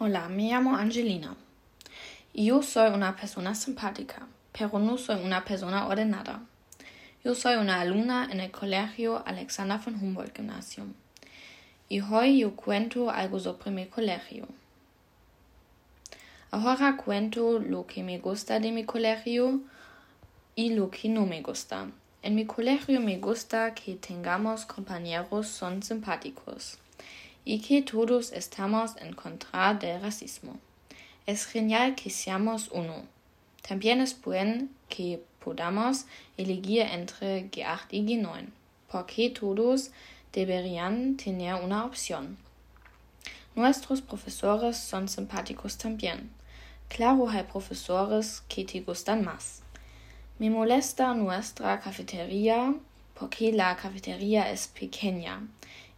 Hola, 0.00 0.28
me 0.28 0.44
llamo 0.44 0.76
Angelina. 0.76 1.34
Yo 2.32 2.62
soy 2.62 2.92
una 2.92 3.16
persona 3.16 3.56
simpática, 3.56 4.28
pero 4.56 4.78
no 4.78 4.96
soy 4.96 5.24
una 5.24 5.44
persona 5.44 5.88
ordenada. 5.88 6.40
Yo 7.24 7.34
soy 7.34 7.56
una 7.56 7.80
alumna 7.80 8.28
en 8.30 8.38
el 8.38 8.52
colegio 8.52 9.24
Alexander 9.26 9.80
von 9.84 9.96
Humboldt 9.96 10.36
Gymnasium. 10.36 10.94
Y 11.88 12.00
hoy 12.00 12.38
yo 12.38 12.54
cuento 12.54 13.10
algo 13.10 13.40
sobre 13.40 13.72
mi 13.72 13.86
colegio. 13.86 14.46
Ahora 16.52 16.96
cuento 16.96 17.58
lo 17.58 17.84
que 17.88 18.04
me 18.04 18.20
gusta 18.20 18.60
de 18.60 18.70
mi 18.70 18.84
colegio 18.84 19.62
y 20.54 20.74
lo 20.74 20.92
que 20.92 21.08
no 21.08 21.26
me 21.26 21.42
gusta. 21.42 21.88
En 22.22 22.36
mi 22.36 22.46
colegio 22.46 23.00
me 23.00 23.18
gusta 23.18 23.74
que 23.74 23.96
tengamos 23.96 24.64
compañeros 24.64 25.48
son 25.48 25.82
simpáticos 25.82 26.78
y 27.48 27.60
que 27.60 27.80
todos 27.80 28.30
estamos 28.32 28.94
en 28.98 29.14
contra 29.14 29.72
del 29.72 30.02
racismo. 30.02 30.58
Es 31.24 31.46
genial 31.46 31.94
que 31.94 32.10
seamos 32.10 32.68
uno. 32.70 33.06
También 33.66 34.02
es 34.02 34.20
bueno 34.20 34.68
que 34.90 35.24
podamos 35.42 36.04
elegir 36.36 36.82
entre 36.82 37.50
G8 37.50 37.86
y 37.90 38.00
G9, 38.02 38.48
porque 38.92 39.30
todos 39.30 39.92
deberían 40.30 41.16
tener 41.16 41.54
una 41.54 41.86
opción. 41.86 42.36
Nuestros 43.54 44.02
profesores 44.02 44.76
son 44.76 45.08
simpáticos 45.08 45.78
también. 45.78 46.30
Claro, 46.88 47.30
hay 47.30 47.44
profesores 47.44 48.42
que 48.46 48.66
te 48.66 48.82
gustan 48.82 49.24
más. 49.24 49.62
Me 50.38 50.50
molesta 50.50 51.14
nuestra 51.14 51.80
cafetería 51.80 52.74
porque 53.18 53.52
la 53.52 53.74
cafetería 53.74 54.50
es 54.50 54.68
pequeña 54.68 55.40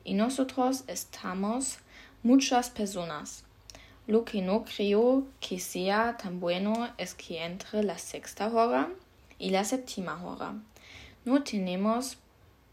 y 0.05 0.15
nosotros 0.15 0.85
estamos 0.87 1.79
muchas 2.23 2.71
personas. 2.71 3.45
Lo 4.07 4.25
que 4.25 4.43
no 4.43 4.65
creo 4.65 5.27
que 5.41 5.61
sea 5.61 6.17
tan 6.17 6.41
bueno 6.41 6.91
es 6.99 7.15
que 7.15 7.45
entre 7.45 7.83
la 7.83 7.99
sexta 7.99 8.49
hora 8.49 8.89
y 9.39 9.51
la 9.51 9.65
séptima 9.65 10.25
hora 10.25 10.55
no 11.25 11.43
tenemos 11.43 12.17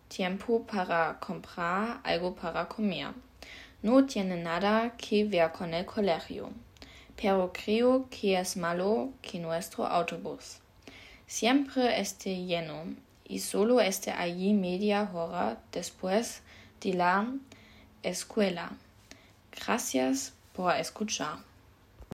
tiempo 0.08 0.64
para 0.64 1.20
comprar 1.20 2.00
algo 2.04 2.34
para 2.34 2.68
comer. 2.68 3.10
No 3.84 4.06
tiene 4.06 4.38
nada 4.38 4.96
que 4.98 5.26
ver 5.26 5.52
con 5.52 5.74
el 5.74 5.86
colegio, 5.86 6.50
pero 7.16 7.52
creo 7.54 8.08
que 8.10 8.40
es 8.40 8.58
malo 8.58 9.12
que 9.22 9.40
nuestro 9.40 9.86
autobús 9.86 10.60
siempre 11.28 12.00
esté 12.00 12.46
lleno 12.46 12.86
y 13.26 13.40
solo 13.40 13.82
esté 13.82 14.12
allí 14.12 14.54
media 14.54 15.10
hora 15.14 15.62
después 15.72 16.42
de 16.82 16.94
la 16.94 17.28
escuela. 18.04 18.72
Gracias 19.52 20.34
por 20.54 20.74
escuchar. 20.76 21.40